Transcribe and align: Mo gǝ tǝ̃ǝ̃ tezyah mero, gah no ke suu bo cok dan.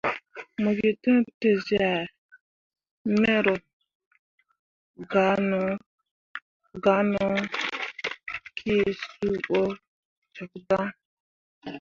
Mo 0.61 0.69
gǝ 0.77 0.89
tǝ̃ǝ̃ 1.03 1.17
tezyah 1.39 2.01
mero, 3.21 3.55
gah 6.83 6.97
no 7.11 7.27
ke 8.57 8.75
suu 9.01 9.35
bo 9.47 9.61
cok 10.35 10.51
dan. 10.67 10.87